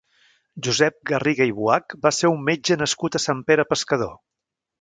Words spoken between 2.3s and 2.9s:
un metge